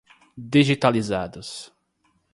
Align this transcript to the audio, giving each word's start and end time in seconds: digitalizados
digitalizados 0.53 1.71